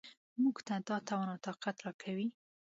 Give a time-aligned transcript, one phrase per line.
[0.41, 2.27] موږ ته دا توان او طاقت راکوي.